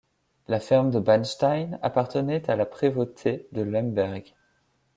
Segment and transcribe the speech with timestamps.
[0.47, 4.33] La ferme de Bannstein appartenait à la prévôté de Lemberg.